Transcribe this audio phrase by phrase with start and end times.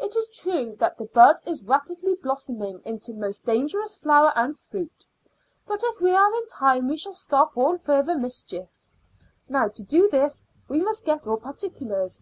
[0.00, 5.04] It is true that the bud is rapidly blossoming into most dangerous flower and fruit,
[5.64, 8.82] but if we are in time we shall stop all further mischief.
[9.48, 12.20] Now to do this we must get all particulars.